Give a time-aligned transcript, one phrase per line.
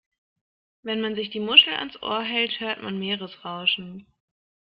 [0.81, 4.07] Wenn man sich die Muschel ans Ohr hält, hört man Meeresrauschen.